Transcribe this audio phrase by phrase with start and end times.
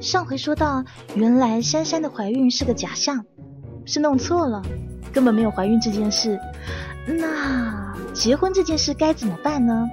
[0.00, 0.84] 上回说到，
[1.16, 3.24] 原来珊珊的怀孕是个假象，
[3.84, 4.62] 是弄错了，
[5.12, 6.38] 根本没有怀孕这件事。
[7.06, 9.88] 那结婚这件事该怎么办呢？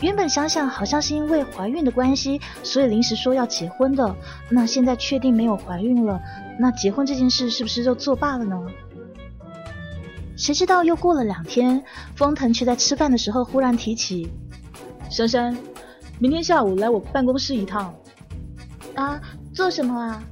[0.00, 4.14] 原本想想好像是因为怀孕的关系，所以临时说要结婚的。
[4.50, 6.20] 那现在确定没有怀孕了，
[6.58, 8.60] 那结婚这件事是不是就作罢了呢？
[10.36, 11.82] 谁知道又过了两天，
[12.14, 14.30] 封腾却在吃饭的时候忽然提起
[15.08, 15.56] ：“珊珊，
[16.18, 17.94] 明天下午来我办公室一趟。”
[18.94, 19.20] 啊，
[19.52, 20.22] 做什么啊？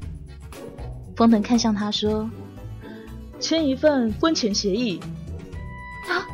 [1.16, 2.30] 封腾看向他说
[3.38, 5.00] ：“签一份婚前协议。”
[6.08, 6.26] 啊，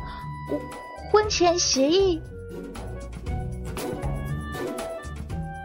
[1.11, 2.21] 婚前协议。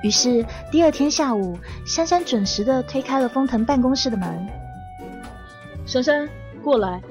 [0.03, 4.47] 于是第二天下午，珊珊准时的推开了封腾办公室的门。
[5.87, 6.29] 珊珊，
[6.63, 7.03] 过来。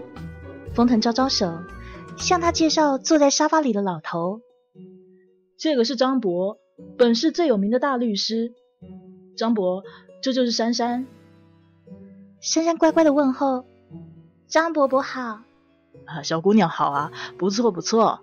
[0.75, 1.59] 封腾招招手，
[2.17, 4.41] 向他介绍坐在沙发里的老头。
[5.57, 6.57] 这个是张博，
[6.97, 8.53] 本市最有名的大律师。
[9.35, 9.83] 张伯，
[10.21, 11.05] 这就是珊珊。
[12.39, 13.65] 珊珊乖乖的问候
[14.47, 15.41] ：“张伯伯好。”
[16.05, 18.19] 啊，小姑娘好啊，不错不错。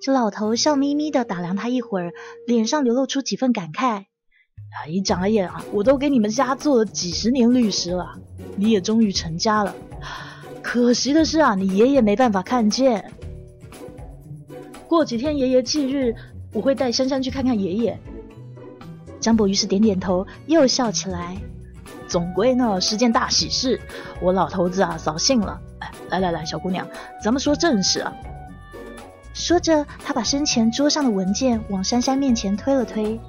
[0.00, 2.12] 这老头笑眯眯的打量他一会儿，
[2.46, 4.04] 脸上流露出几分感慨。
[4.04, 8.18] 啊，一眨眼啊，我都给你们家做了几十年律师了，
[8.56, 9.74] 你也终于成家了。
[10.62, 13.12] 可惜的是啊，你爷爷没办法看见。
[14.86, 16.14] 过几天爷爷忌日，
[16.52, 17.98] 我会带珊珊去看看爷爷。
[19.20, 21.36] 张博于是点点头，又笑起来。
[22.08, 23.80] 总归呢是件大喜事，
[24.22, 25.60] 我老头子啊扫兴了。
[25.80, 26.86] 哎，来来来，小姑娘，
[27.22, 28.12] 咱们说正事啊。
[29.34, 33.20] 说着，他把身前桌上的文件往珊珊面前推了推。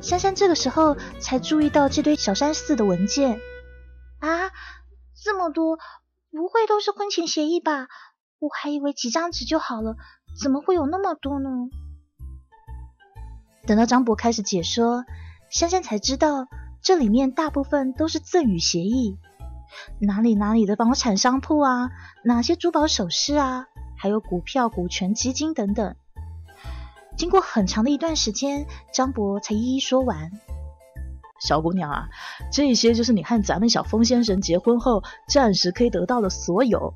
[0.00, 3.38] 珊珊这个时候才注意到这堆小山似的文件。
[4.20, 4.50] 啊，
[5.22, 5.78] 这么多，
[6.30, 7.88] 不会都是婚前协议吧？
[8.38, 9.96] 我还以为几张纸就好了，
[10.42, 11.48] 怎么会有那么多呢？
[13.66, 15.04] 等到张博开始解说，
[15.50, 16.46] 珊珊才知道
[16.80, 19.18] 这里面大部分都是赠与协议。
[19.98, 21.90] 哪里哪里的房产商铺啊，
[22.24, 25.96] 哪些珠宝首饰啊，还有股票、股权、基金等等。
[27.16, 30.30] 经过很长的一段时间，张博才一一说完。
[31.40, 32.08] 小姑娘啊，
[32.52, 36.94] 这些就是你和咱们小峰先生结婚后暂时可以得到的所有。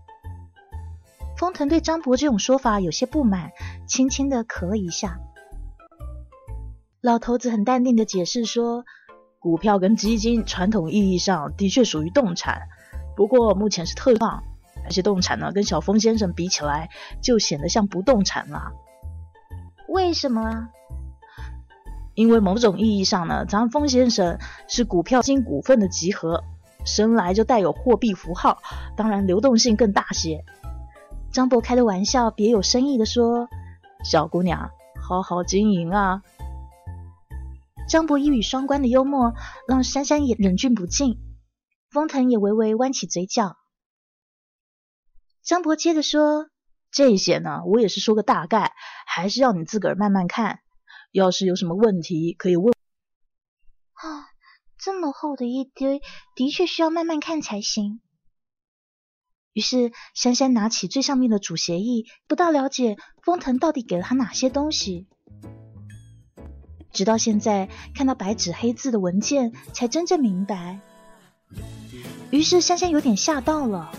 [1.37, 3.51] 封腾对张博这种说法有些不满，
[3.87, 5.19] 轻轻的咳了一下。
[7.01, 8.85] 老头子很淡定的解释说。
[9.39, 12.69] 股票跟基金，传统意义上的确属于动产，
[13.17, 14.45] 不过目前是特放。
[14.85, 16.91] 而且动产呢，跟小峰先生比起来，
[17.23, 18.73] 就显得像不动产了。
[19.89, 20.69] 为什么啊？
[22.15, 26.45] 因为某种意义上呢，咱峰先生是股票金股份的集合，
[26.85, 28.59] 生来就带有货币符号，
[28.95, 30.45] 当然流动性更大些。
[31.33, 33.49] 张博开的玩笑，别有深意的说
[34.05, 36.21] ：“小姑娘，好好经营啊。”
[37.91, 39.35] 张博一语双关的幽默，
[39.67, 41.19] 让珊珊也忍俊不禁，
[41.91, 43.57] 封腾也微微弯起嘴角。
[45.43, 46.51] 张博接着说
[46.93, 48.75] ：“这些呢，我也是说个大概，
[49.09, 50.61] 还是要你自个儿慢慢看。
[51.11, 52.73] 要是有什么问题，可以问。”
[53.95, 54.29] 啊，
[54.79, 56.01] 这么厚的一堆，
[56.37, 58.01] 的确需要慢慢看才行。
[59.53, 65.09] 于是珊珊拿起最上面的主协议，不大了解封腾到底给了他哪些东西。
[66.93, 70.81] 直到现在看到白纸黑字的文件，才真正明白。
[72.31, 73.91] 于是珊珊有点吓到了，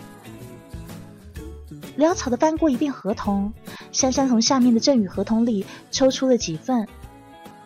[1.98, 3.54] 潦草的翻过一遍合同。
[3.92, 6.88] 珊珊从下面的赠与合同里抽出了几份，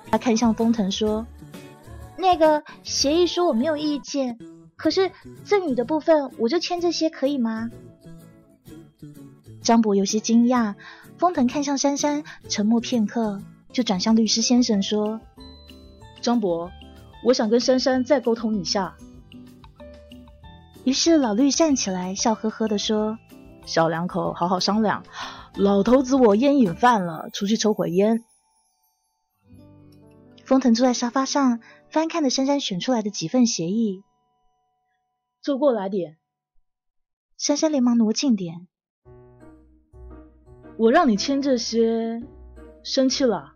[0.09, 1.28] 他看向封腾说
[2.18, 4.40] ：“那个协议书我没有意见，
[4.75, 5.12] 可是
[5.44, 7.69] 赠与的部分我就签这些可以吗？”
[9.62, 10.74] 张博有些惊讶，
[11.19, 13.42] 封腾看向珊珊，沉默片刻。
[13.75, 15.19] 就转向律师先生说
[16.24, 16.72] ：“张博，
[17.25, 18.96] 我想跟珊珊再沟通一下。”
[20.86, 23.19] 于是老律站起来，笑呵呵的说
[23.68, 25.03] ：“小两口好好商量。
[25.56, 28.24] 老头子我烟瘾犯了，出去抽会烟。”
[30.45, 34.04] 封腾坐在沙发上，翻看着珊珊选出来的几份协议。
[35.42, 36.16] 坐过来点。
[37.38, 38.69] 珊珊连忙挪近点。
[40.77, 42.24] 我让你签这些，
[42.81, 43.55] 生气了？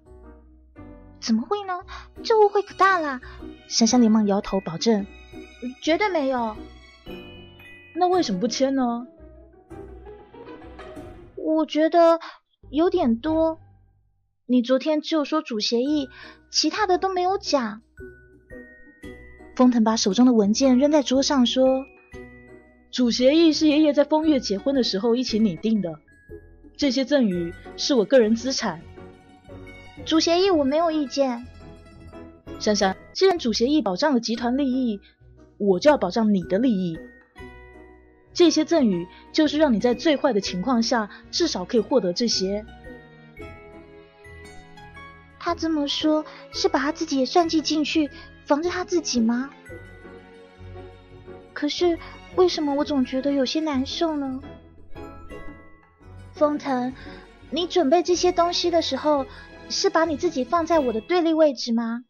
[1.19, 1.81] 怎么会呢？
[2.24, 3.21] 这误会可大了！
[3.68, 5.06] 珊珊连忙摇头保证
[5.81, 6.56] ：“绝对没有。”
[7.95, 9.07] 那为什么不签呢？
[11.36, 12.19] 我觉得
[12.69, 13.60] 有点多。
[14.45, 16.10] 你昨天只有说主协议，
[16.50, 17.81] 其他的都没有讲。
[19.56, 21.86] 封腾把手中的文件扔在桌上，说
[22.92, 26.00] ：“主协议是爷爷在风月结婚的时候一起拟定的，
[26.77, 28.81] 这些赠与是我个人资产。”
[30.06, 31.46] 主协议我没有意见。
[32.60, 35.00] 珊珊，既然主协议保障了集团利益，
[35.57, 37.00] 我就要保障你的利益。
[38.34, 42.66] 这些赠与就是让你在最坏的情况下，至少可以获得这些。
[45.40, 48.10] 他这么说，是把他自己也算计进去，
[48.45, 49.50] 防着他自己吗？
[51.54, 51.98] 可是
[52.36, 54.42] 为什么我总觉得有些难受呢？
[56.34, 56.94] 风腾，
[57.50, 59.25] 你准备这些东西的时候，
[59.69, 62.04] 是把你自己放在我的对立位置吗？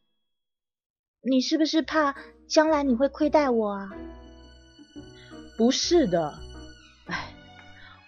[1.22, 2.16] 你是不是怕
[2.48, 3.90] 将来你会亏待我啊？
[5.58, 6.40] 不是的，
[7.08, 7.34] 哎，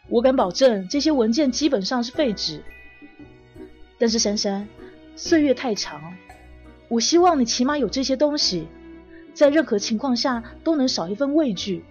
[0.09, 2.63] 我敢保证这些文件基本上是废纸。
[3.99, 4.67] 但是珊珊，
[5.17, 6.01] 岁月太长，
[6.87, 8.69] 我希望你起码有这些东西，
[9.33, 11.83] 在任何情况下都能少一份畏惧。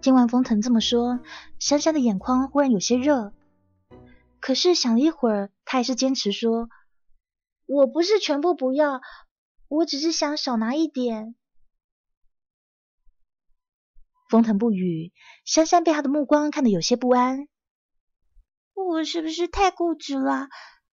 [0.00, 1.18] 听完封腾这么说，
[1.58, 3.32] 珊珊的眼眶忽然有些热。
[4.42, 6.68] 可是想了一会儿，他还是坚持说
[7.64, 9.00] ：“我不是全部不要，
[9.68, 11.36] 我只是想少拿一点。”
[14.28, 15.12] 风腾不语，
[15.44, 17.46] 珊珊被他的目光看得有些不安。
[18.74, 20.48] 我是不是太固执了？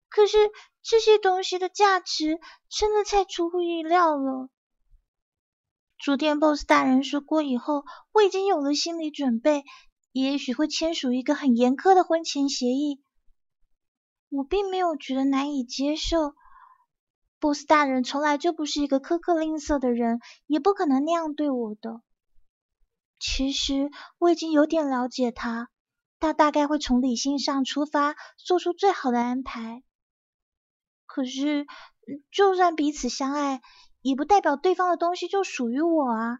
[0.09, 0.37] 可是
[0.81, 4.49] 这些东西的价值真的太出乎意料了。
[6.03, 9.63] 昨天 BOSS 大人说过以后，我已经有了心理准备，
[10.11, 13.01] 也许会签署一个很严苛的婚前协议。
[14.29, 16.33] 我并没有觉得难以接受。
[17.39, 22.01] BOSS 大人从来就不是一个苛刻吝啬的人，也不可能那样对我的。
[23.19, 25.69] 其实我已经有点了解他，
[26.19, 29.83] 他大概会从理性上出发，做出最好的安排。
[31.05, 31.65] 可是，
[32.31, 33.61] 就算彼此相爱，
[34.01, 36.39] 也不代表对方的东西就属于我啊！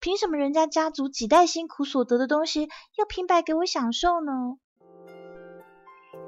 [0.00, 4.32] 凭什么人家家族几代辛苦所得的东西，要平白给我享受呢？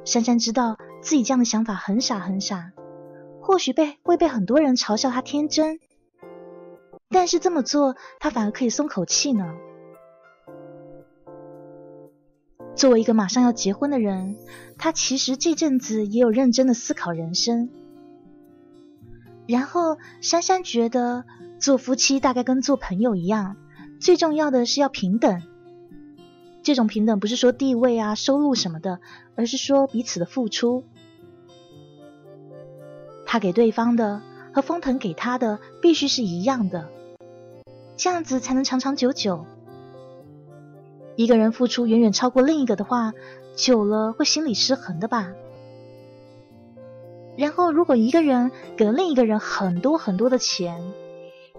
[0.05, 2.73] 珊珊知道自己这样的想法很傻很傻，
[3.41, 5.79] 或许被会被很多人嘲笑她天真。
[7.11, 9.55] 但是这么做，他反而可以松口气呢。
[12.75, 14.37] 作为一个马上要结婚的人，
[14.77, 17.71] 他其实这阵子也有认真的思考人生。
[19.47, 21.25] 然后，珊珊觉得
[21.59, 23.57] 做夫妻大概跟做朋友一样，
[23.99, 25.43] 最重要的是要平等。
[26.69, 29.01] 这种平等不是说地位啊、收入什么的，
[29.37, 30.85] 而是说彼此的付出。
[33.25, 34.21] 他给对方的
[34.53, 36.91] 和封腾给他的必须是一样的。
[37.97, 39.47] 这样子才能长长久久。
[41.17, 43.15] 一个人付出远远超过另一个的话，
[43.57, 45.33] 久了会心理失衡的吧。
[47.39, 50.93] 然后，如果一个人给了另一个人很多很多的钱，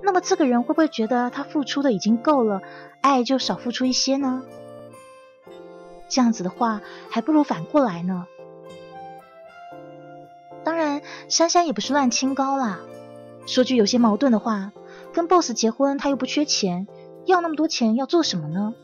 [0.03, 2.61] 那么这个人会不会觉得他付出的已经够了，
[3.01, 4.43] 爱就少付出一些呢？
[6.09, 8.25] 这样子的话，还不如反过来呢。
[10.65, 12.79] 当然，珊珊也不是乱清高啦。
[13.45, 14.73] 说句有些矛盾的话。
[15.11, 16.87] 跟 boss 结婚，他又不缺钱，
[17.25, 18.75] 要那么多钱要做什么呢？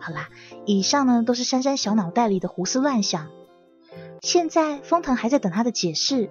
[0.00, 0.30] 好啦，
[0.64, 3.28] 以上呢都是珊珊小脑袋里的胡思乱想。
[4.22, 6.30] 现在封腾还在等他的解释。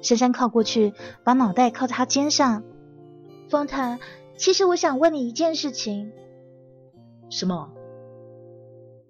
[0.00, 0.94] 珊珊靠过去，
[1.24, 2.62] 把脑袋靠在他肩上。
[3.50, 3.98] 封腾，
[4.36, 6.12] 其实我想问你一件事情。
[7.30, 7.72] 什么？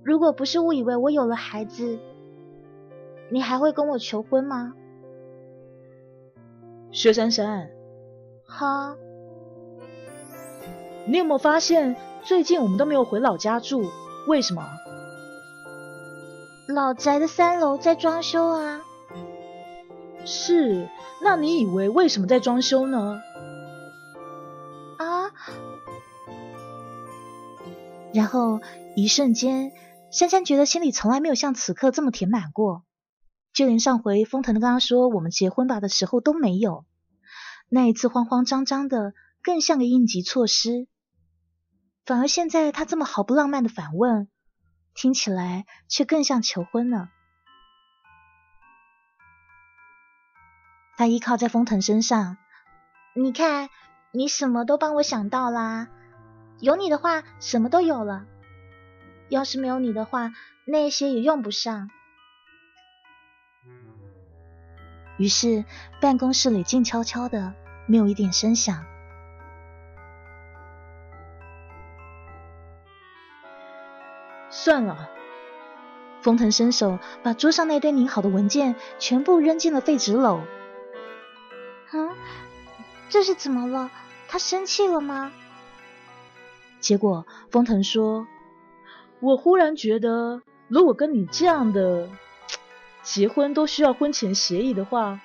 [0.06, 1.98] 如果不是误以为我有了孩子，
[3.28, 4.72] 你还会跟我求婚吗？
[6.92, 7.68] 薛珊珊，
[8.46, 8.96] 哈，
[11.08, 13.90] 你有没有发现最近我们都没有回老家住？
[14.28, 14.64] 为什么？
[16.68, 18.82] 老宅的三楼在装修啊。
[20.24, 20.88] 是，
[21.20, 23.20] 那你以为为什么在装修呢？
[24.98, 25.32] 啊！
[28.14, 28.60] 然后
[28.94, 29.72] 一瞬间，
[30.16, 32.86] 珊珊觉得心里从来没有像此刻这么填满过。
[33.52, 36.86] 就连上回封腾的跟她说我们结婚吧的时候都没有，
[37.68, 40.88] 那一次慌慌张张的更像个应急措施，
[42.06, 44.26] 反而现在他这么毫不浪漫的反问，
[44.94, 47.10] 听起来却更像求婚了。
[50.96, 52.38] 他依靠在封腾身上，
[53.14, 53.68] 你看，
[54.12, 55.88] 你什么都帮我想到啦，
[56.58, 58.24] 有你的话什么都有了，
[59.28, 60.32] 要是没有你的话，
[60.64, 61.90] 那些也用不上。
[65.18, 65.64] 于是，
[66.00, 67.54] 办公室里静悄悄的，
[67.86, 68.84] 没有一点声响。
[74.50, 75.08] 算了，
[76.22, 80.40] 风腾伸手把桌上那堆拧好的文件全部扔进了废纸篓。
[81.92, 82.14] 嗯，
[83.08, 83.90] 这是怎么了？
[84.28, 85.32] 他生气了吗？
[86.80, 88.26] 结果，风腾说
[89.26, 92.08] ：“我忽然觉得，如果跟你这样的……”
[93.02, 95.20] 结婚都需要婚前协议的话，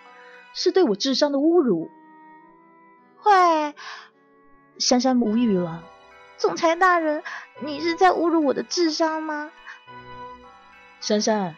[0.54, 1.90] 是对我智商的侮辱。
[3.18, 3.76] 会，
[4.80, 5.84] 珊珊无语了。
[6.38, 7.24] 总裁大人，
[7.60, 9.52] 你是在侮辱我的智商吗？
[11.00, 11.56] 珊珊，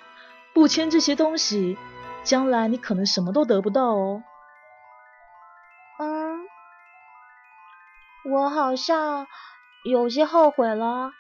[0.54, 1.78] 不签这些东西，
[2.24, 4.24] 将来你可能什么都得不到哦。
[6.00, 6.40] 嗯，
[8.32, 9.28] 我好像
[9.84, 11.12] 有些后悔了。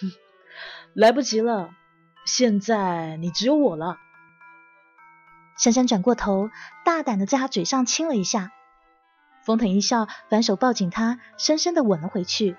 [0.00, 0.12] 哼，
[0.94, 1.70] 来不及了。
[2.24, 3.98] 现在你只有我了。
[5.56, 6.50] 珊珊转过头，
[6.84, 8.50] 大胆的在他嘴上亲了一下。
[9.44, 12.56] 风腾一笑，反手抱紧他，深深的吻了回去。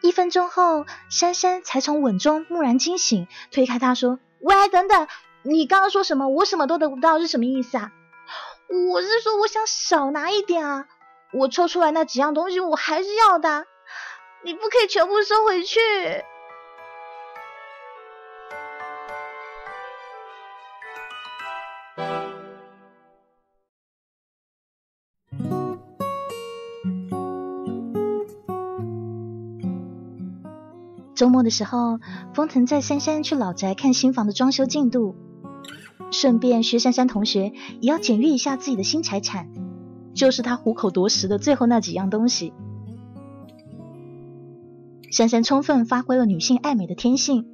[0.00, 5.06] 一分钟后，珊珊才从吻中蓦然惊醒，推开他说：“喂，等等，
[5.42, 6.28] 你刚刚说什么？
[6.28, 7.92] 我什么都得不到是什么意思啊？
[8.90, 10.88] 我是说，我想少拿一点啊。
[11.32, 13.66] 我抽出来那几样东西，我还是要的，
[14.44, 15.78] 你不可以全部收回去。”
[31.14, 32.00] 周末的时候，
[32.34, 35.14] 封腾载珊珊去老宅看新房的装修进度，
[36.10, 39.48] 顺便薛珊珊同学也要检阅一下自己的新财产，
[40.14, 42.52] 就是他虎口夺食的最后那几样东西。
[45.12, 47.46] 珊珊充分发挥了女性爱美的天性，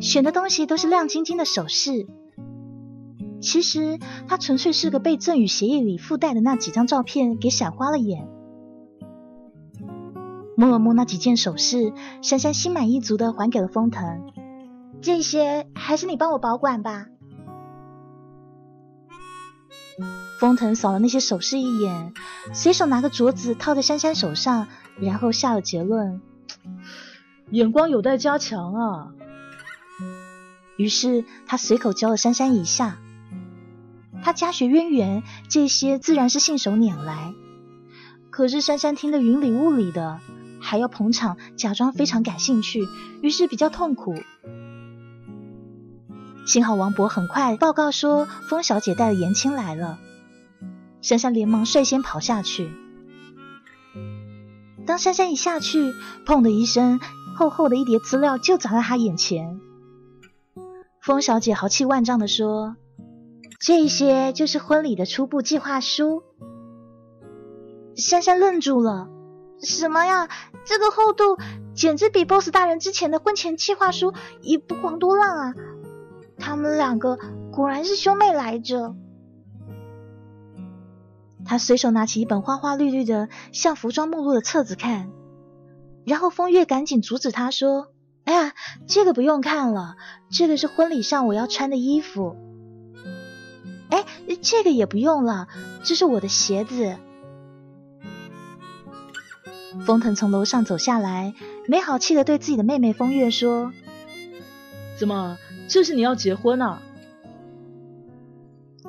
[0.00, 2.06] 选的东西都是亮晶晶的首饰。
[3.42, 8.26] 其实她纯粹是个被赠与协议里附带的那几张照片给闪花了眼。
[10.56, 11.92] 摸了摸那几件首饰，
[12.22, 14.32] 珊珊心满意足的还给了封腾。
[15.02, 17.08] 这些还是你帮我保管吧。
[20.40, 22.14] 封腾扫了那些首饰一眼，
[22.54, 26.22] 随手拿个镯子套在珊珊手上，然后下了结论：
[27.50, 29.08] 眼光有待加强啊。
[30.76, 32.98] 于是他随口教了珊珊一下。
[34.22, 37.34] 他家学渊源，这些自然是信手拈来。
[38.30, 40.20] 可是珊珊听得云里雾里的。
[40.64, 42.86] 还要捧场，假装非常感兴趣，
[43.20, 44.14] 于是比较痛苦。
[46.46, 49.98] 幸好王博很快报告说，风小姐带了颜青来了。
[51.00, 52.70] 珊珊连忙率先跑下去。
[54.86, 55.92] 当珊珊一下去，
[56.26, 57.00] 砰的一声，
[57.36, 59.60] 厚厚的一叠资料就砸在她眼前。
[61.00, 62.76] 风小姐豪气万丈的说
[63.60, 66.22] ：“这些就是婚礼的初步计划书。”
[67.96, 69.08] 珊珊愣住了。
[69.60, 70.28] 什么呀？
[70.64, 71.38] 这个厚度
[71.74, 75.54] 简直比 boss 大人之前的婚前计划书一不遑多让啊！
[76.38, 77.18] 他们两个
[77.52, 78.96] 果然是兄妹来着。
[81.44, 85.10] 他随手拿起一本花花绿绿的像服装目录的册子看，
[86.04, 87.88] 然后风月赶紧阻止他说
[88.24, 88.52] ：“哎呀，
[88.86, 89.96] 这个不用看了，
[90.30, 92.36] 这个是婚礼上我要穿的衣服。
[93.90, 94.04] 哎，
[94.40, 95.48] 这个也不用了，
[95.82, 96.96] 这是我的鞋子。”
[99.86, 101.34] 风腾从楼上走下来，
[101.66, 103.72] 没好气的对自己的妹妹风月说
[104.98, 106.82] ：“怎么，这是你要结婚啊？”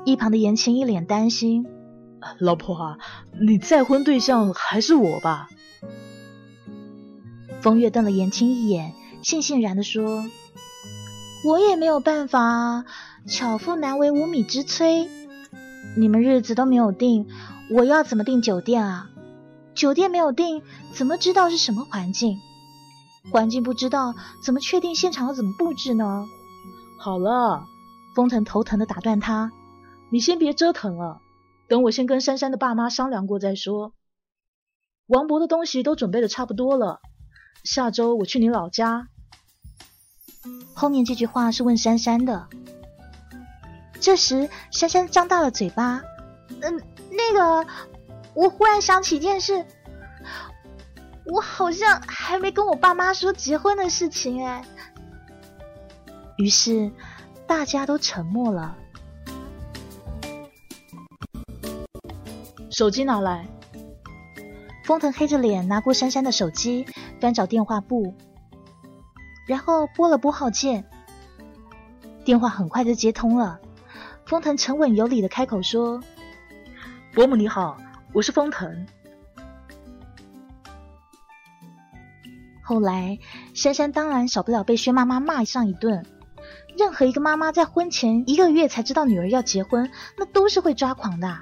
[0.06, 1.66] 一旁的言情一脸担心
[2.40, 2.98] ：“老婆啊，
[3.40, 5.50] 你再婚对象还是我吧？”
[7.62, 10.26] 风月瞪了言青一眼，悻悻然的说
[11.46, 12.86] ：“我也没有办法啊，
[13.28, 15.08] 巧妇难为无米之炊。
[15.96, 17.28] 你们日子都没有定，
[17.70, 19.10] 我要怎么订酒店啊？”
[19.76, 20.62] 酒店没有定，
[20.94, 22.38] 怎么知道是什么环境？
[23.32, 24.14] 环境不知道，
[24.44, 26.28] 怎么确定现场要怎么布置呢？
[27.00, 27.66] 好了，
[28.14, 29.52] 风腾头疼的打断他
[30.12, 31.22] ：“你先别折腾了，
[31.68, 33.94] 等我先跟珊珊的爸妈商量过再说。
[35.08, 37.02] 王博的东西都准备的差不多了，
[37.64, 39.08] 下周我去你老家。”
[40.74, 42.48] 后面这句话是问珊珊的。
[44.00, 46.02] 这时，珊珊张大了嘴巴
[46.62, 47.68] ：“嗯，那个。”
[48.36, 49.64] 我忽然想起一件事，
[51.28, 54.66] 我好像还没跟我爸妈说结婚的事情哎。
[56.38, 56.92] 于是
[57.46, 58.76] 大家都沉默了。
[62.74, 63.46] 手机拿来。
[64.84, 66.86] 封腾黑着脸拿过珊珊的手机，
[67.22, 68.16] 翻找电话簿，
[69.48, 70.84] 然后拨了拨号键。
[72.26, 73.60] 电话很快就接通了。
[74.26, 76.02] 封腾沉稳有礼的开口说
[77.14, 77.78] ：“伯母你好。”
[78.12, 78.88] 我是封腾。
[82.64, 83.20] 后来，
[83.54, 86.04] 珊珊当然少不了被薛妈妈骂上一顿。
[86.78, 91.38] 任何一个妈妈在婚前一个月才知道女儿要结婚，那都是会抓狂的。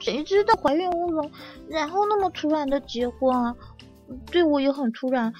[0.00, 1.30] 谁知道怀孕乌龙，
[1.68, 3.54] 然后那么突然的结婚啊？
[4.32, 5.32] 对我也很突然，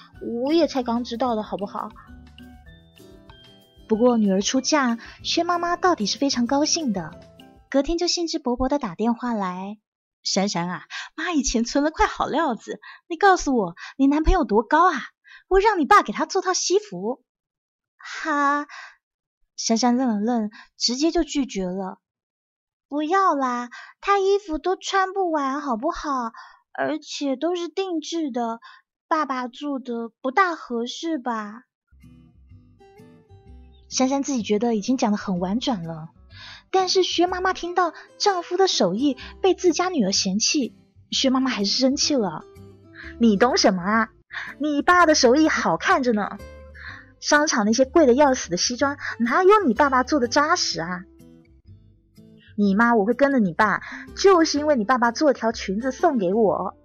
[0.44, 1.88] 我也才刚知道的好不好？
[3.88, 7.10] 不过女儿出嫁，薛妈妈到底是非常高兴的。
[7.68, 9.78] 隔天就兴致勃勃的打电话来
[10.22, 10.84] ：“珊珊啊，
[11.16, 15.00] 妈以前存了块好料子，你告诉我你男朋友多高啊？
[15.48, 17.24] 我让你爸给他做套西服。”
[17.98, 18.68] 哈，
[19.56, 21.98] 珊珊愣了愣，直接就拒绝了
[22.90, 23.70] ：“不要啦，
[24.00, 26.32] 他衣服都穿不完，好不好？
[26.72, 28.58] 而且都是定制的，
[29.06, 31.62] 爸爸做的不大合适吧？”
[33.88, 36.08] 珊珊自己觉得已经讲的很婉转了。
[36.72, 40.74] 但是薛妈妈听到丈夫的手艺被自家女儿嫌弃，
[41.12, 42.42] 薛妈妈还是生气了。
[43.20, 44.08] 你懂什么啊？
[44.58, 46.38] 你爸的手艺好看着呢，
[47.20, 51.04] 商场那些贵的要死的西装哪有你爸爸做的扎实啊？
[52.60, 53.80] 你妈我会跟着你爸，
[54.14, 56.76] 就是因为你爸爸做条裙子送给我。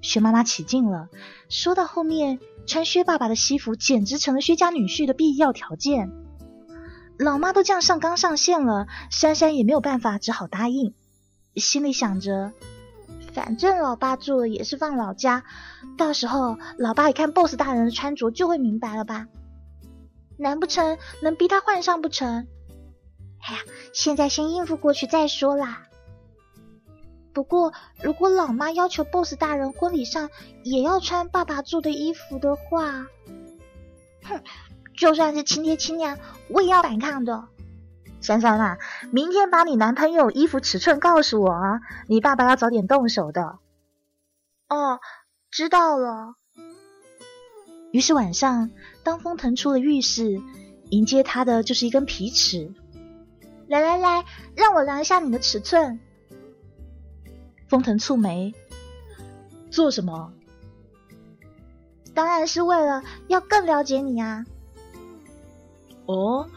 [0.00, 1.08] 薛妈妈起劲了，
[1.48, 2.38] 说到后面，
[2.68, 6.12] 穿薛爸爸的西服简直成了薛家女婿的必要条件。
[7.18, 10.94] 老妈都这样上纲上线了，珊珊也没有办法，只好答应。
[11.56, 12.52] 心里想着，
[13.32, 15.42] 反正老爸住了也是放老家，
[15.98, 19.26] 到时候老爸一看 boss 大人的穿着就会明白了吧？
[20.38, 22.46] 难不成能逼他换上不成？
[23.46, 23.60] 哎呀，
[23.92, 25.84] 现在先应付过去再说啦。
[27.32, 27.72] 不过，
[28.02, 30.30] 如果老妈要求 boss 大人婚礼上
[30.64, 33.06] 也要穿爸爸做的衣服的话，
[34.24, 34.40] 哼。
[34.96, 36.16] 就算是亲爹亲娘，
[36.48, 37.48] 我也要反抗的。
[38.22, 38.78] 珊珊啊，
[39.12, 43.58] 明天把你男朋友衣服尺寸告诉我啊，你爸爸要早点动手的。
[44.70, 44.98] 哦，
[45.50, 46.36] 知道了。
[47.92, 48.70] 于是晚上，
[49.04, 50.40] 当风腾出了浴室，
[50.88, 52.72] 迎接他的就是一根皮尺。
[53.68, 55.98] 来来来，让我量一下你的尺寸。
[57.68, 58.54] 风腾蹙眉，
[59.70, 60.32] 做什么？
[62.14, 64.46] 当然是为了要更了解你啊。
[66.06, 66.48] 哦，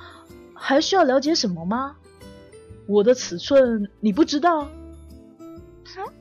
[0.53, 1.97] 还需要了解什么吗？
[2.87, 4.69] 我的尺寸你不知道？
[5.85, 6.13] 哼，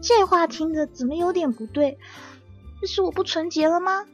[0.00, 1.98] 这话听着怎么有点不对？
[2.86, 4.06] 是我不纯洁了吗？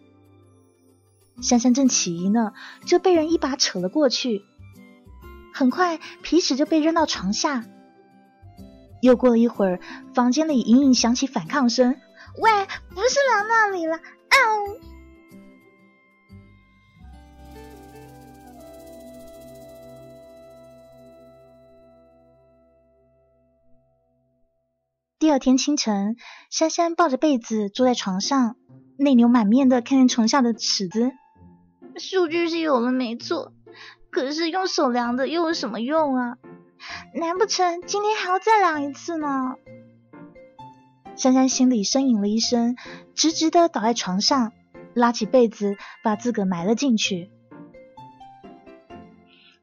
[1.41, 2.53] 珊珊正起疑呢，
[2.85, 4.45] 就被人一把扯了过去。
[5.53, 7.65] 很快，皮尺就被扔到床下。
[9.01, 9.81] 又过了一会儿，
[10.15, 11.97] 房间里隐隐响起反抗声
[12.41, 12.51] ：“喂，
[12.95, 14.01] 不是量那里了，啊！”
[25.21, 26.17] 第二天清晨，
[26.49, 28.57] 珊珊抱着被子坐在床上，
[28.97, 31.13] 泪流满面的看见床下的尺子。
[31.97, 33.53] 数据是有了没错，
[34.21, 36.39] 可是用手量的又有什么用啊？
[37.15, 39.55] 难不成今天还要再量一次呢？
[41.17, 42.77] 珊珊心里呻吟了一声，
[43.15, 44.53] 直直的倒在床上，
[44.95, 47.31] 拉起被子把自个埋了进去。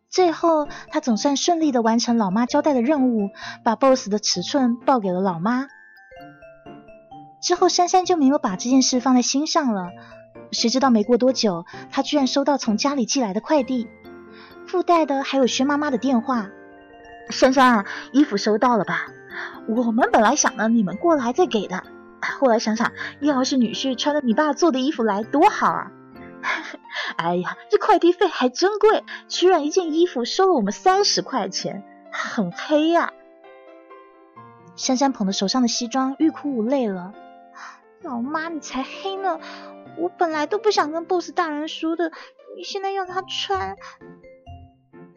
[0.09, 3.29] 最后，他总算顺利的完成老妈交代的任务，
[3.63, 5.67] 把 BOSS 的尺寸报给了老妈。
[7.41, 9.91] 之后，珊珊就没有把这件事放在心上了。
[10.51, 13.87] 谁知道没过多久，她居然收到从家里寄来的快递，
[14.67, 16.49] 附带的还有薛妈妈的电话。
[17.29, 19.07] 珊珊，衣服收到了吧？
[19.67, 21.83] 我们本来想着你们过来再给的，
[22.21, 25.91] 后来想想，要是女婿穿着你爸做的衣服来，多好啊！
[27.17, 33.11] 哎呀，这快递费还真贵，居然一件衣服收了我们三十块钱，很黑呀！
[34.75, 37.13] 珊珊捧着手上的西装，欲哭无泪了。
[38.03, 39.39] 老妈，你才黑呢！
[39.97, 42.11] 我本来都不想跟 boss 大人说的，
[42.55, 43.75] 你现在要他穿。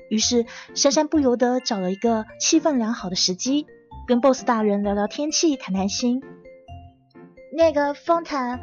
[0.09, 3.67] 于是珊珊不由得找了一个气氛良好的时机，
[4.07, 6.23] 跟 boss 大人聊聊天气，谈谈心。
[7.53, 8.61] 那个风腾，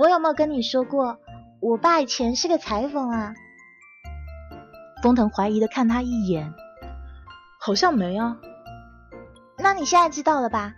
[0.00, 1.18] 我有没有跟你说过？
[1.60, 3.34] 我爸以前是个裁缝啊。
[5.02, 6.52] 风腾怀疑的看他一眼，
[7.60, 8.38] 好像没啊。
[9.58, 10.74] 那你现在知道了吧？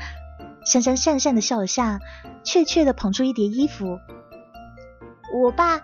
[0.64, 2.00] 珊珊讪讪的笑了下，
[2.44, 3.98] 怯怯的捧出一叠衣服。
[5.34, 5.80] 我爸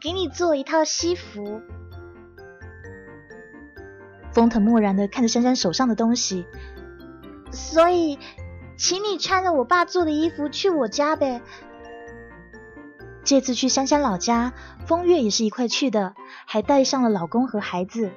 [0.00, 1.62] 给你做一套西服。
[4.36, 6.44] 风腾漠然的看着珊珊手上的东西，
[7.52, 8.18] 所以，
[8.76, 11.40] 请你穿着我爸做的衣服去我家呗。
[13.24, 14.52] 这次去珊珊老家，
[14.86, 16.14] 风月也是一块去的，
[16.46, 18.10] 还带上了老公和孩子，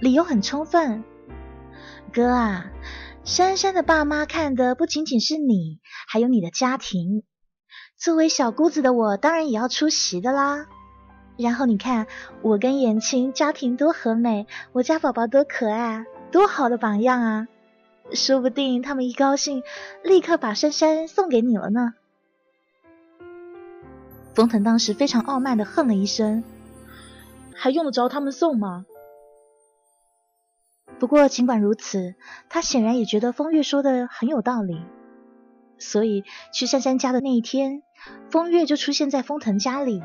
[0.00, 1.04] 理由很充分。
[2.12, 2.66] 哥啊，
[3.22, 7.22] 珊珊的爸妈看的不仅仅是你，还有你的家庭。
[7.96, 10.66] 作为小姑子的我，当然也要出席的啦。
[11.40, 12.06] 然后你看，
[12.42, 17.48] 我跟言青家庭多和美，我家宝宝多可爱，多好的榜样啊！
[18.12, 19.62] 说不定他们一高兴，
[20.02, 21.94] 立刻把珊珊送给你了呢。
[24.34, 26.44] 封腾当时非常傲慢的哼了一声
[27.54, 28.84] ：“还用得着他们送吗？
[30.98, 32.14] 不过尽管如此，
[32.48, 34.82] 他显然也觉得风月说的很有道理。
[35.78, 37.82] 所以去珊珊家的那一天，
[38.30, 40.02] 风月就出现在风腾家里，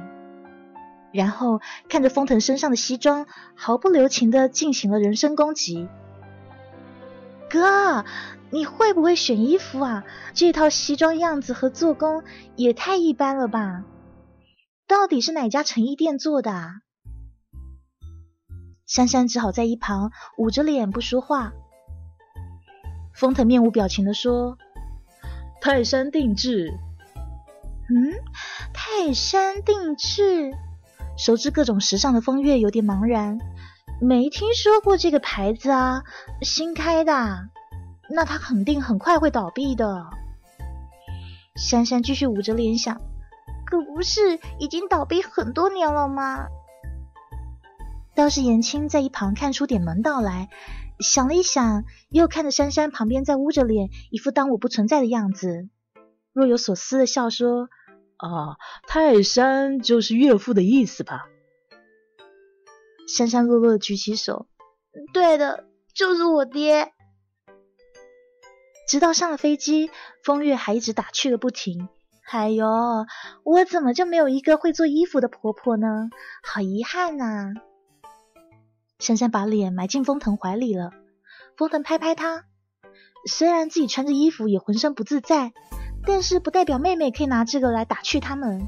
[1.16, 3.26] 然后看着封腾身上的西装，
[3.56, 5.88] 毫不留情的进行了人身攻击。
[7.50, 8.04] 哥，
[8.50, 10.04] 你会不会选衣服啊？
[10.34, 12.24] 这套西装样子和做工
[12.56, 13.86] 也太一般了吧？
[14.88, 16.52] 到底是哪家成衣店做的？
[16.52, 16.82] 啊？
[18.86, 21.54] 珊珊只好在一旁捂着脸不说话。
[23.14, 24.58] 封腾面无表情的说。
[25.62, 26.78] 泰山定制，
[27.90, 28.14] 嗯，
[28.72, 30.52] 泰山定制，
[31.18, 33.40] 熟知各种时尚的风月有点茫然，
[34.02, 36.04] 没听说过这个牌子啊，
[36.42, 37.50] 新开的，
[38.10, 40.06] 那它肯定很快会倒闭的。
[41.56, 43.00] 珊珊继续捂着脸想，
[43.66, 46.48] 可不是已经倒闭很多年了吗？
[48.14, 50.50] 倒是颜青在一旁看出点门道来。
[51.00, 55.68] 想了一想，又看着珊珊旁边在捂着脸，一副当我不存在的样子，
[56.32, 57.68] 若有所思的笑说
[58.32, 58.58] ：“啊，
[58.88, 61.28] 泰山就是岳父的意思吧？”
[63.08, 64.48] 珊珊落落的举起手
[65.14, 66.92] ：“对的，就是我爹。”
[68.88, 69.90] 直到上了飞机，
[70.24, 71.90] 风月还一直打趣个不停
[72.32, 72.66] ：“哎呦，
[73.44, 76.10] 我怎么就没有一个会做衣服的婆婆呢？
[76.44, 77.54] 好遗憾呐！”
[79.00, 80.92] 珊珊把脸埋进风腾怀里了，
[81.58, 82.46] 风腾拍拍她。
[83.28, 85.52] 虽然自己穿着衣服也浑身不自在，
[86.06, 88.68] 但是不代表妹妹可以拿这个来打趣他们。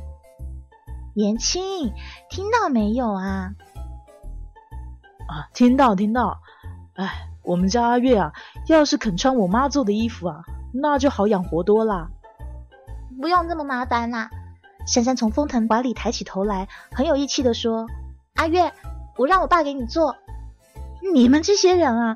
[1.15, 1.93] 言青，
[2.29, 3.53] 听到没有啊？
[5.27, 6.39] 啊，听到听到。
[6.95, 8.33] 哎，我们家阿月啊，
[8.67, 12.09] 要是肯穿我妈做的衣服啊，那就好养活多啦。
[13.21, 14.29] 不用这么麻烦啦。
[14.85, 17.87] 珊珊从风腾怀里抬起头来，很有义气的说
[18.35, 18.73] ：“阿月。”
[19.17, 20.15] 我让我爸给你做，
[21.11, 22.15] 你们这些人啊！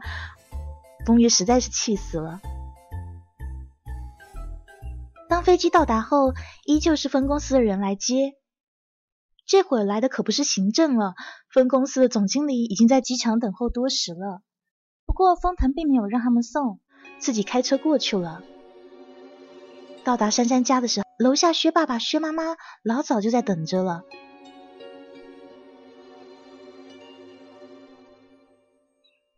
[1.04, 2.40] 风月实在是气死了。
[5.32, 6.34] 当飞机到达后，
[6.66, 8.34] 依旧是分公司的人来接。
[9.46, 11.14] 这会儿来的可不是行政了，
[11.54, 14.42] 分公司的总经理已经在机场等候多时了。
[15.06, 16.82] 不过方腾并没有让他们送，
[17.18, 18.44] 自己开车过去了。
[20.04, 24.04] 到达珊珊家的时候，楼下薛爸爸、薛妈妈老早就在等着了。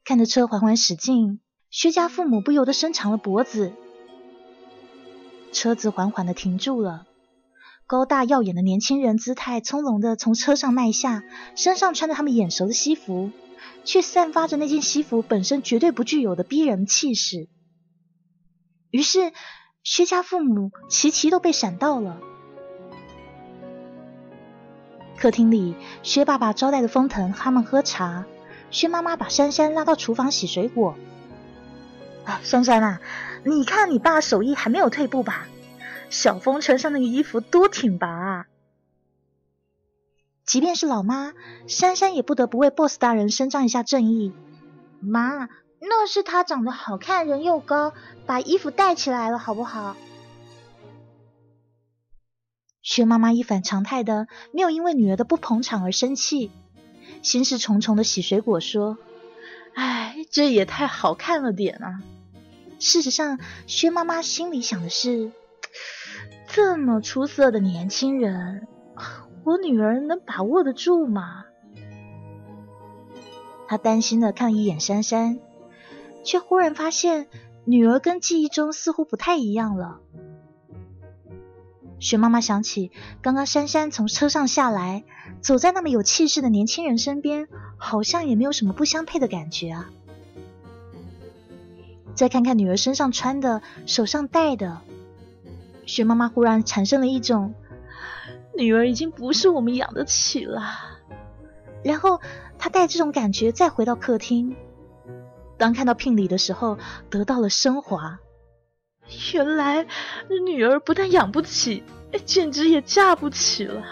[0.04, 3.74] 看着车缓缓驶近，薛家父母不由得伸长了脖子。
[5.54, 7.06] 车子缓缓的停住了，
[7.88, 11.24] 高大耀眼的年轻人姿态从容的从车上迈下，
[11.56, 13.32] 身上穿着他们眼熟的西服，
[13.86, 17.48] 却散发着那件西服本身绝对不具有的逼人气势。
[18.90, 19.32] 于是，
[19.84, 22.20] 薛家父母齐齐都被闪到了。
[25.18, 28.26] 客厅里，薛爸爸招待着封腾他们喝茶。
[28.72, 30.96] 薛妈妈把珊珊拉到厨房洗水果。
[32.26, 33.02] 哎，珊珊啊，
[33.44, 35.48] 你看你爸手艺还没有退步吧？
[36.10, 38.46] 小风穿上那个衣服多挺拔啊！
[40.46, 41.34] 即便是老妈，
[41.68, 44.34] 珊珊也不得不为 boss 大人伸张一下正义。
[45.00, 47.94] 妈，那是他长得好看，人又高，
[48.26, 49.96] 把衣服带起来了，好不好？
[52.82, 56.52] 薛妈妈一反常态的，没有因为女儿的不捧场而生气。
[57.22, 58.98] 心事重重的洗水果说
[59.76, 62.02] ：“哎，这也太好看了点啊！”
[62.80, 65.32] 事实上，薛妈妈心里想的是：
[66.48, 68.68] 这么出色的年轻人，
[69.46, 71.46] 我女儿能把握得住吗？
[73.68, 75.40] 她担心的看一眼珊珊，
[76.24, 77.28] 却忽然发现
[77.66, 80.02] 女儿跟记忆中似乎不太一样了。
[82.04, 85.06] 薛妈妈想起刚刚珊珊从车上下来。
[85.42, 89.90] 走在那么有气势的年轻人身边，好像也没有什么不相配的感觉啊。
[92.14, 94.82] 再看看女儿身上穿的、手上戴的，
[95.86, 97.54] 雪妈妈忽然产生了一种，
[98.56, 100.62] 女儿已经不是我们养得起了。
[101.84, 102.20] 然后
[102.58, 104.56] 她带这种感觉再回到客厅，
[105.58, 106.78] 当看到聘礼的时候，
[107.10, 108.20] 得到了升华。
[109.34, 109.86] 原来
[110.46, 111.84] 女儿不但养不起，
[112.26, 113.84] 简直也嫁不起了。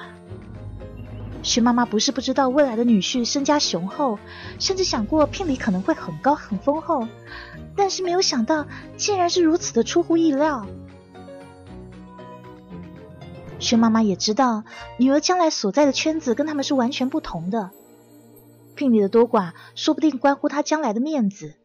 [1.43, 4.19] 徐妈妈不是不知道未来的女婿身家雄厚，
[4.60, 7.08] 甚至想过聘礼可能会很高很丰厚，
[7.76, 10.67] 但是没有想到竟然是如此的出乎意料。
[13.58, 14.63] 薛妈妈也知道
[14.97, 17.71] 女儿将来所在的圈子跟他们是完全不同的，
[18.76, 21.56] 聘礼的多寡说不定关乎她将来的面子，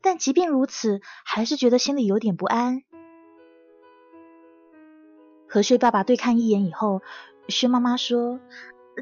[0.00, 2.82] 但即便如此，还是觉得心里有点不安。
[5.48, 7.02] 和薛爸爸对看一眼以后。
[7.48, 8.40] 薛妈妈说：“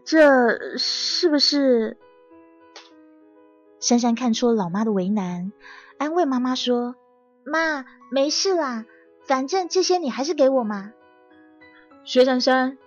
[0.06, 1.98] 这是不是？
[3.80, 5.50] 珊珊看出了老妈的为难，
[5.98, 6.94] 安慰妈妈说
[7.44, 8.87] ：“妈，没事啦，
[9.26, 10.92] 反正这些你还是给我嘛。”
[12.06, 12.78] 薛珊珊，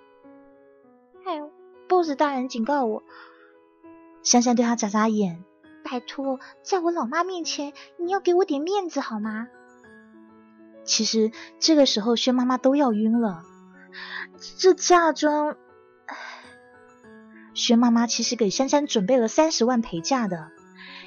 [1.26, 1.42] 哎
[1.90, 3.04] ，boss 大人警告我。
[4.24, 5.44] 珊珊对他眨眨眼
[5.90, 9.48] ：“拜托，在我老妈面前，你要给我点面子好吗？”
[10.86, 13.42] 其实这个时候，薛妈妈都要晕了。
[14.58, 15.58] 这嫁妆，
[17.54, 20.52] 薛妈妈其实给珊珊准备了三十万陪嫁的。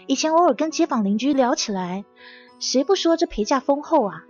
[0.08, 2.04] 以前偶尔跟街坊邻居聊起来，
[2.58, 4.24] 谁不说这陪嫁丰厚啊？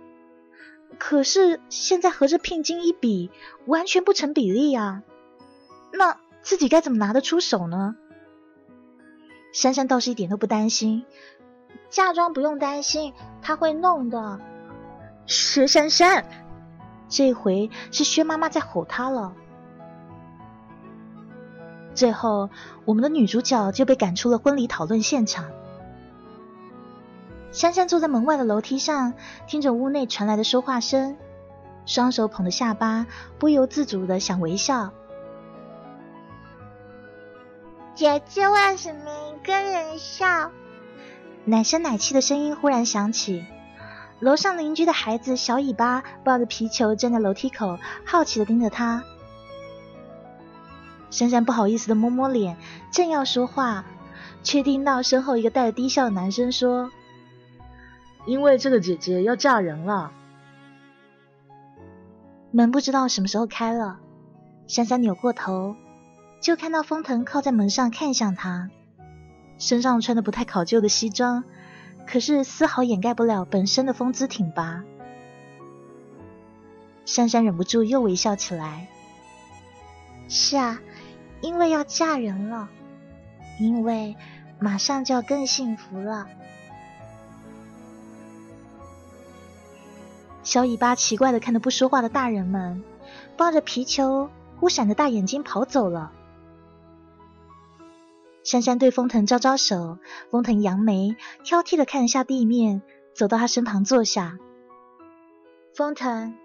[0.99, 3.31] 可是现在和这聘金一比，
[3.65, 5.01] 完全不成比例啊！
[5.91, 7.95] 那自己该怎么拿得出手呢？
[9.53, 11.05] 珊珊倒是一点都不担心，
[11.89, 14.39] 嫁妆不用担心，他会弄的。
[15.27, 16.25] 薛珊珊，
[17.07, 19.33] 这回是薛妈妈在吼她了。
[21.93, 22.49] 最后，
[22.85, 25.45] 我们的女主角就被赶出了婚礼讨论现场。
[27.51, 29.13] 珊珊坐在门外的楼梯上，
[29.45, 31.15] 听着屋内传来的说话声，
[31.85, 33.05] 双手捧着下巴，
[33.37, 34.91] 不由自主的想微笑。
[37.95, 40.51] 姐姐为什么一个人笑？
[41.45, 43.45] 奶声奶气的声音忽然响起。
[44.19, 49.03] 楼上邻居的孩子小尾巴抱着皮球站在楼梯口，好奇的盯着他。
[51.11, 52.57] 珊珊不好意思的摸摸脸，
[52.91, 53.85] 正要说话，
[54.41, 56.89] 却听到身后一个带着低笑的男生说。
[58.25, 60.11] 因为这个姐姐要嫁人了，
[62.49, 63.99] 门不知道什么时候开了，
[64.65, 65.75] 珊珊扭过头，
[66.43, 68.69] 就看到封腾靠在门上看向她，
[69.57, 71.45] 身上穿的不太考究的西装，
[72.05, 74.83] 可是丝毫掩盖不了本身的风姿挺拔。
[77.05, 78.89] 珊珊忍不住又微笑起来。
[80.27, 80.81] 是啊，
[81.39, 82.67] 因为要嫁人了，
[83.57, 84.17] 因为
[84.59, 86.27] 马上就要更幸福了。
[90.43, 92.83] 小尾巴奇怪的看着不说话的大人们，
[93.37, 94.29] 抱着皮球，
[94.59, 96.11] 忽闪着大眼睛跑走了。
[98.43, 99.97] 珊珊对封腾招招手，
[100.29, 102.81] 封腾扬眉，挑剔的看了下地面，
[103.13, 104.37] 走到他身旁坐下。
[105.73, 106.35] 封腾，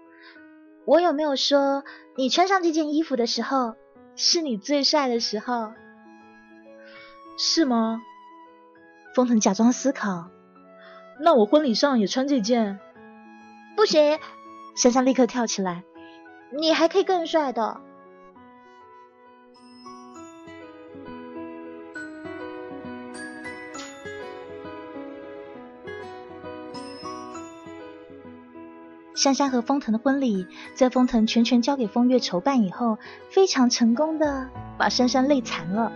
[0.85, 1.83] 我有没有说
[2.15, 3.75] 你穿上这件衣服的时候，
[4.15, 5.73] 是你最帅的时候？
[7.37, 8.01] 是吗？
[9.13, 10.29] 封腾假装思考。
[11.21, 12.79] 那我婚礼上也穿这件。
[13.75, 14.17] 不行！
[14.75, 15.83] 珊珊立刻跳起来。
[16.57, 17.81] 你还可以更帅的。
[29.19, 32.97] 珊珊和封腾的婚礼，在封腾全权交给风月筹办以后，
[33.29, 35.91] 非常成功的把珊珊累残了。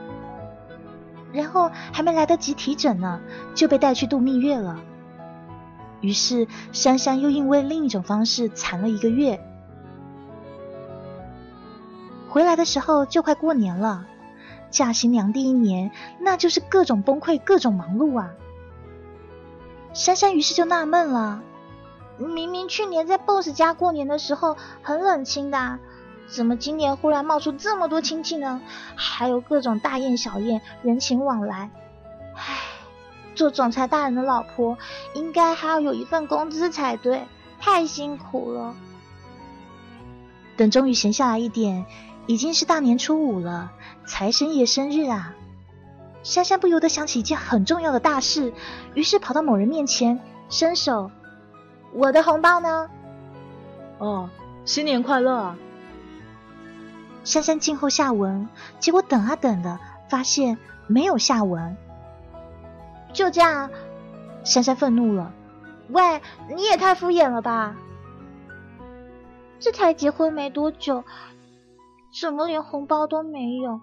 [1.32, 3.22] 然后还没来得及提整呢，
[3.56, 4.78] 就被带去度蜜月了。
[6.02, 9.40] 于是，珊珊又因为另一种方式残了一个月。
[12.28, 14.06] 回来的时候就快过年了，
[14.70, 18.32] 嫁新娘第一年，那就是各种崩溃、各种忙碌啊。
[19.94, 21.42] 珊珊于是就纳闷了：
[22.28, 25.80] 明明去年在 BOSS 家过年的时候很冷清的，
[26.28, 28.62] 怎么今年忽然冒出这么多亲戚呢？
[28.96, 31.70] 还有各种大宴小宴，人情往来。
[32.36, 32.60] 唉。
[33.36, 34.78] 做总裁大人的老婆，
[35.16, 37.26] 应该还要有一份工资才对，
[37.60, 38.76] 太辛苦了。
[40.56, 41.88] 等终于闲下来一点，
[42.28, 43.72] 已经是大年初五了，
[44.06, 45.34] 财神爷生日啊！
[46.22, 48.54] 珊珊不由得想起一件很重要的大事，
[48.94, 51.10] 于是跑到某人面前，伸手
[51.94, 52.90] ：“我的红包呢
[54.00, 54.30] ？”“哦，
[54.66, 55.58] 新年快乐啊！”
[57.24, 59.80] 珊珊静候下文，结果等啊等的，
[60.10, 61.78] 发现没有下文。
[63.14, 63.70] 就这样，
[64.44, 65.32] 珊珊愤怒了。
[65.90, 66.22] 喂，
[66.54, 67.76] 你也太敷衍了吧！
[69.60, 71.04] 这才结婚没多久，
[72.20, 73.80] 怎么连红包都没有？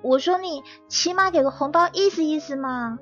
[0.00, 2.98] 我说你起码给个红包，意思意思嘛。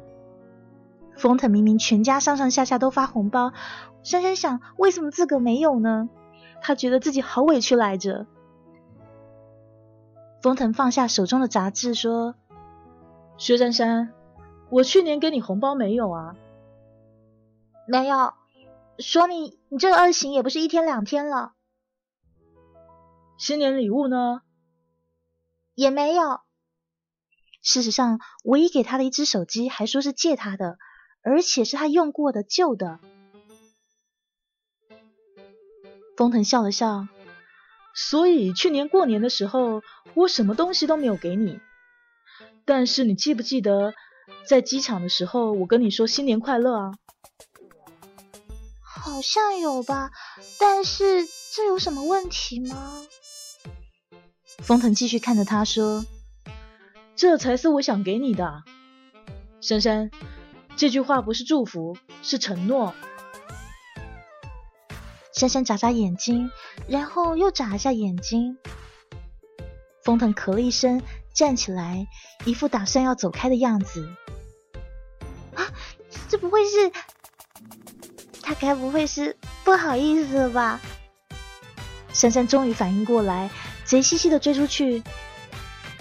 [1.16, 3.52] 风腾明明全家上上下下都发红包，
[4.02, 6.08] 珊珊想，为什么自个没有呢？
[6.62, 8.26] 他觉得自己好委屈来着。
[10.42, 12.34] 封腾放下手中的杂志，说
[13.36, 14.12] ：“薛珊珊。”
[14.70, 16.36] 我去年给你红包没有啊？
[17.86, 18.34] 没有，
[18.98, 21.54] 说你你这个二行也不是一天两天了。
[23.36, 24.42] 新年礼物呢？
[25.74, 26.40] 也没有。
[27.62, 30.78] 事实上，唯一给他的一只手机，还说是借他的，
[31.22, 33.00] 而且是他用过的旧的。
[36.20, 37.08] 风腾笑了笑，
[37.94, 39.80] 所以去年过年的时候，
[40.12, 41.60] 我什么东西都没有给你。
[42.66, 43.94] 但是你记不记得，
[44.46, 46.92] 在机场的时候，我跟你说新年快乐啊？
[48.82, 50.10] 好像有吧，
[50.58, 53.02] 但是这有什么问题吗？
[54.58, 56.04] 封腾继续看着他说
[57.16, 58.62] ：“这才是我想给你的，
[59.62, 60.10] 珊珊。
[60.76, 62.92] 这句话不是祝福，是承诺。”
[65.40, 66.50] 珊珊眨眨眼睛，
[66.86, 68.58] 然后又眨一下眼睛。
[70.04, 72.06] 风腾咳了一声，站起来，
[72.44, 74.06] 一副打算要走开的样子。
[75.54, 75.66] 啊，
[76.28, 76.92] 这不会是……
[78.42, 80.78] 他该不会是不好意思了吧？
[82.12, 83.48] 珊珊终于反应过来，
[83.86, 85.02] 贼兮兮的追出去。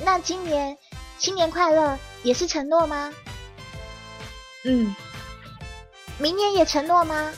[0.04, 0.78] 那今年
[1.17, 3.13] 新年快乐也是承诺吗？
[4.65, 4.93] 嗯。
[6.17, 7.32] 明年也承诺吗？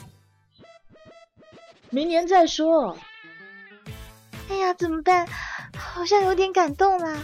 [1.92, 2.96] 明年再说。
[4.48, 5.28] 哎呀，怎么办？
[5.76, 7.22] 好像有点感动啦。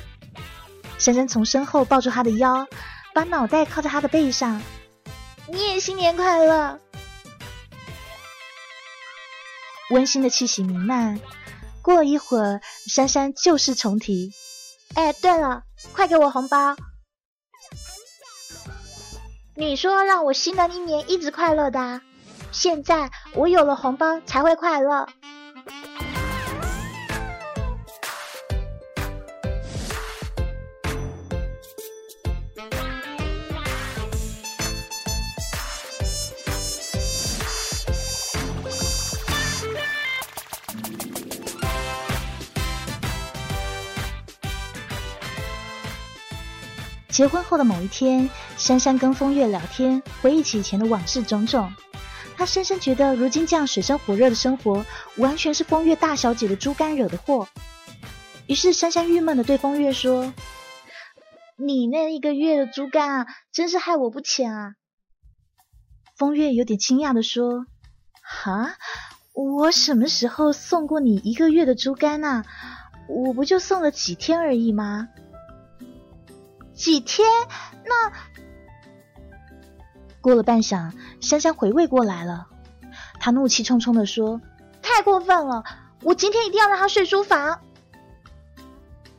[0.98, 2.66] 珊珊从身后抱住他的腰，
[3.14, 4.60] 把脑袋靠在他的背上。
[5.48, 6.78] 你也新年快乐。
[9.90, 11.18] 温馨的气息弥漫。
[11.80, 14.32] 过了一会儿，珊珊旧事重提。
[14.94, 15.62] 哎，对了，
[15.94, 16.76] 快给我红包！
[19.54, 22.02] 你说让我新的一年一直快乐的。
[22.50, 25.06] 现在我有了红包才会快乐。
[47.08, 51.72] 结婚后的某一天，珊珊跟风月聊天，回忆起以前的往事种种。
[52.38, 57.48] 她深深觉得，如今这样水深火热的生活，完全是风月大小姐的猪肝惹的祸。
[58.46, 60.32] 于是，珊珊郁闷的对风月说
[61.58, 64.74] ：“你那一个月的猪肝啊，真是害我不浅啊！”
[66.16, 67.66] 风月有点惊讶的说
[68.22, 68.76] ：“哈，
[69.32, 72.44] 我什么时候送过你一个月的猪肝啊？
[73.08, 75.08] 我不就送了几天而已吗？
[76.72, 77.26] 几天？
[77.84, 78.12] 那……”
[80.20, 82.46] 过了半晌，珊珊回味过来了，
[83.20, 84.40] 她怒气冲冲的说
[84.82, 85.64] ：“太过分了！
[86.02, 87.60] 我今天一定要让他睡书房。”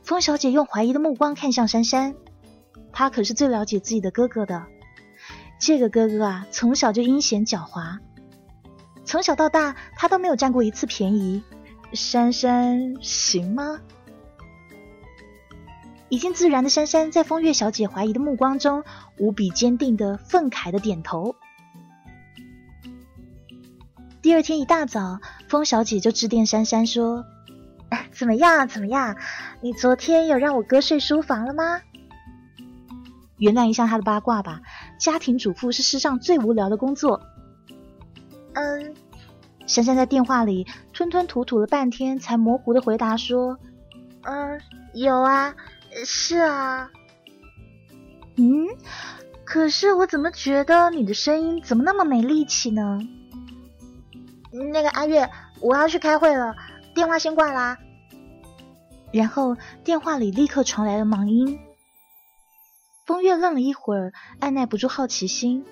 [0.02, 2.14] 风小姐用怀疑的目光看向珊珊，
[2.92, 4.64] 她可是最了解自己的哥哥的。
[5.58, 7.98] 这个哥哥啊，从小就阴险狡猾，
[9.04, 11.42] 从小到大他都没有占过一次便宜。
[11.92, 13.80] 珊珊行吗？
[16.10, 18.82] 已经自然的珊珊，在风月小姐怀疑的目光中，
[19.16, 21.36] 无比坚定的、愤慨的点头。
[24.20, 27.24] 第二天一大早，风小姐就致电珊珊说
[28.12, 28.66] ：“怎么样？
[28.66, 29.16] 怎么样？
[29.62, 31.80] 你昨天有让我哥睡书房了吗？”
[33.38, 34.60] 原谅一下她的八卦吧，
[34.98, 37.22] 家庭主妇是世上最无聊的工作。
[38.54, 38.94] 嗯，
[39.64, 43.58] 珊珊在电话里吞吞吐吐了半天，才模糊的回答说
[44.26, 44.60] ：“嗯，
[44.92, 45.54] 有啊。”
[46.04, 46.90] 是啊，
[48.36, 48.68] 嗯，
[49.44, 53.00] 可是我怎么觉得你的声音怎么那么没力气呢？
[54.72, 55.28] 那个阿月，
[55.60, 56.54] 我要去开会了，
[56.94, 57.78] 电话先挂啦。
[59.12, 61.58] 然后电话里立刻传来了忙音。
[63.04, 65.66] 风月愣了一会儿，按耐不住好奇心，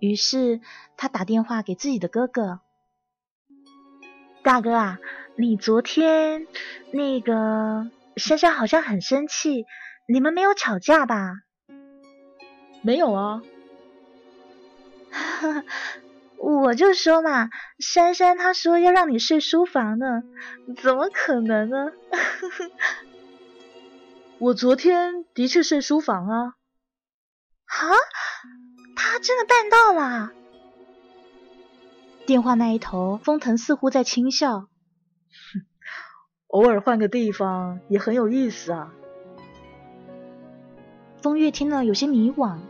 [0.00, 0.60] 于是
[0.96, 2.60] 他打电话给自己的哥哥
[4.42, 4.98] ：“大哥啊，
[5.36, 6.46] 你昨天
[6.92, 9.64] 那个……”珊珊好像很生气，
[10.08, 11.32] 你们没有吵架吧？
[12.82, 13.42] 没有啊。
[16.38, 17.48] 我就说嘛，
[17.78, 20.22] 珊珊她说要让你睡书房呢，
[20.82, 21.92] 怎么可能呢？
[24.38, 26.54] 我昨天的确睡书房啊。
[27.64, 27.76] 啊？
[28.96, 30.32] 他真的办到了？
[32.26, 34.68] 电话那一头，封腾似乎在轻笑。
[36.56, 38.94] 偶尔换个地方也很有意思啊。
[41.20, 42.60] 风月听了有些迷惘，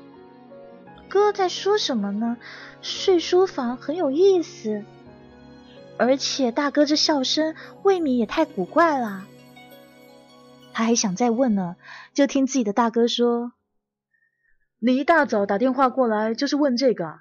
[1.08, 2.36] 哥在说什么呢？
[2.82, 4.82] 睡书房很有意思，
[5.98, 9.24] 而且大哥这笑声未免也太古怪了。
[10.72, 11.76] 他还想再问呢，
[12.12, 13.52] 就听自己的大哥说
[14.82, 17.20] ：“你一大早打电话过来就是问这个，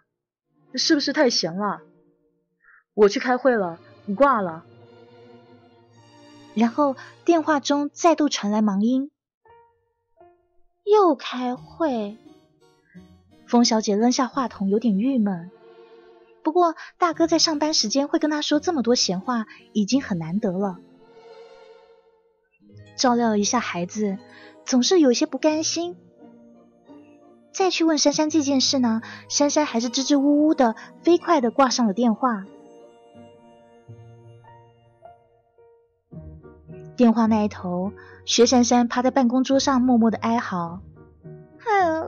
[0.74, 1.82] 是不是太闲了？
[2.96, 4.66] 我去开会了，你挂了。”
[6.56, 6.96] 然后
[7.26, 9.12] 电话中再度传来忙音，
[10.86, 12.18] 又开会。
[13.46, 15.52] 风小姐扔下话筒，有点郁闷。
[16.44, 20.78] 不过大哥在上班时间会跟她说这么多闲话，已经很难得了。
[22.96, 24.18] 照料一下孩子，
[24.66, 25.98] 总是有些不甘心。
[27.52, 32.46] 再去问珊珊这件事呢，珊珊还是支支吾吾的，飞快的挂上了电话。
[36.96, 37.92] 电话那一头，
[38.26, 40.80] 薛珊珊趴在办公桌上，默默的哀嚎
[41.66, 42.04] ：“哎，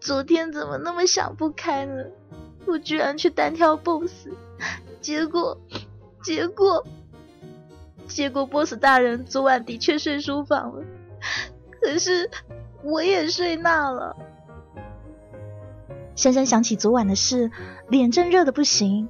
[0.00, 2.04] 昨天怎么那么想不开呢？
[2.66, 4.28] 我居然去单挑 BOSS，
[5.00, 5.58] 结果，
[6.22, 6.84] 结果，
[8.06, 10.84] 结果 BOSS 大人昨晚的确睡书房了，
[11.80, 12.30] 可是
[12.82, 14.16] 我也睡那了。”
[16.14, 17.50] 珊珊想起昨晚的事，
[17.88, 19.08] 脸正热的不行。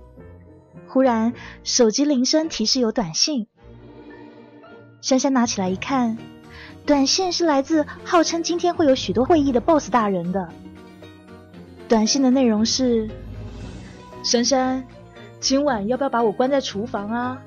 [0.89, 3.49] 忽然，手机铃声提示有短信。
[5.07, 6.19] 珊珊拿起来一看，
[6.85, 10.49] 短信是来自号称今天会有许多会议的 BOSS 大人的。
[11.87, 13.09] 短信的内容是：
[14.25, 14.85] 珊珊，
[15.39, 17.41] 今晚要不要把我关在厨房啊？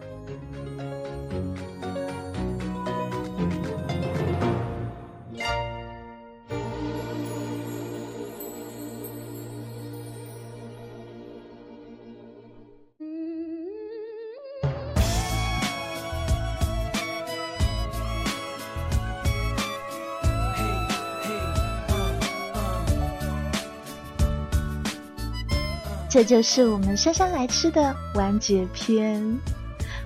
[26.10, 29.24] 这就是我们姗姗来迟的完结篇。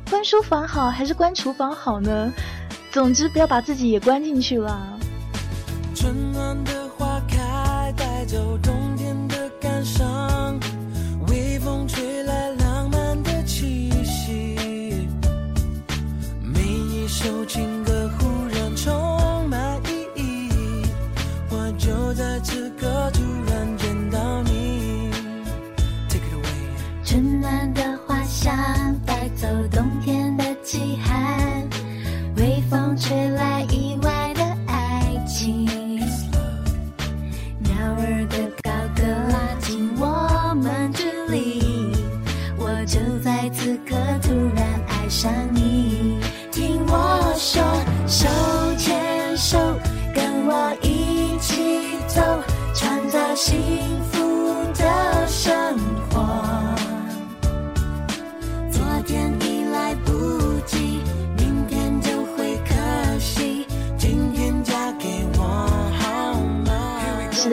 [0.10, 2.30] 关书房好还是关厨房好呢？
[2.92, 5.00] 总之不要把自己也关进去了。
[5.96, 10.23] 春暖的花开，带走冬天的感伤，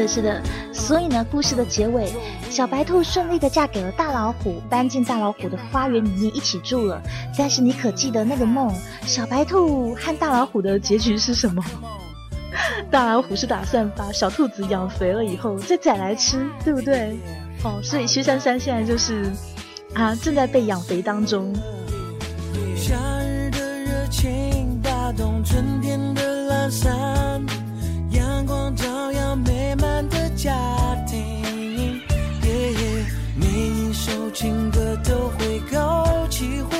[0.00, 0.42] 的，是的，
[0.72, 2.12] 所以呢，故事的结尾，
[2.48, 7.00] 小白兔顺利的嫁给了大老虎，搬进大老虎的花园里面一起住了。
[7.36, 8.72] 但是你可记得那个梦？
[9.02, 11.62] 小白兔和大老虎的结局是什么？
[12.90, 17.18] 大老虎是打算把小兔子养肥了以后再宰来吃，对不对？
[17.62, 19.30] 哦，所以薛珊珊现在就是
[19.94, 21.54] 啊，正在被养肥当中。
[22.74, 26.90] 夏日的热情打动春天的懒散，
[28.10, 28.84] 阳光照
[30.42, 30.50] 家
[31.06, 31.20] 庭。
[33.36, 36.79] 每一首情歌都会勾起回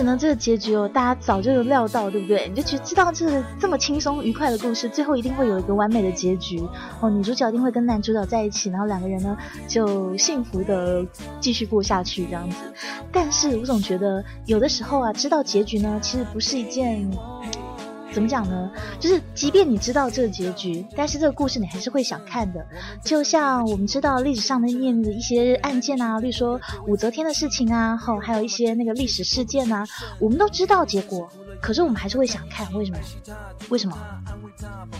[0.00, 2.48] 可能，这个结局哦，大家早就有料到，对不对？
[2.48, 6.58] 你就觉知道这个这么轻松愉快的故事，最后一定会有一个完美的结局
[7.00, 7.10] 哦。
[7.10, 9.36] 女主角一定会跟男主角在一起，然后两个人呢
[9.68, 11.04] 就幸福的
[11.38, 12.56] 继续过下去这样子。
[13.12, 17.06] 但是我总觉得有的时候啊，知道结局呢，其实不是一件。
[18.12, 18.70] 怎么讲呢？
[18.98, 22.66] 就是即便你知道这个结局，但是这个故事你还是会想看的。
[23.04, 29.86] 就像我们知道历史上面的一些案件啊，例如说武则天的事情啊，后还有一些那个历史事件啊，
[30.18, 31.28] 我们都知道结果，
[31.60, 32.98] 可是我们还是会想看，为什么？
[33.68, 33.96] 为什么？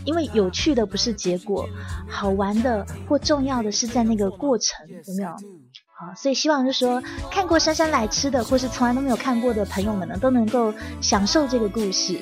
[0.04, 1.68] 因为有趣的不是结果，
[2.08, 5.30] 好玩的或重要的是在那个过程，有没有？
[5.30, 12.18] 好，所以希望就是说，看过《姗姗来迟》的，或是从来都没有看过的朋友们呢，都能够享受这个故事。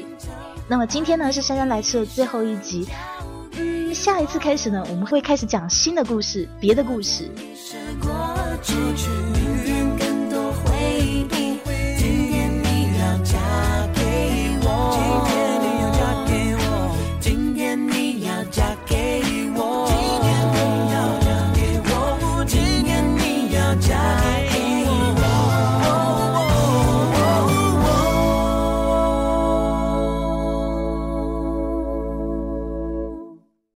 [0.71, 2.87] 那么今天呢是姗姗来迟的最后一集，
[3.57, 7.31] 嗯，下一次开始呢，我们会开始讲新的故事，别的故事。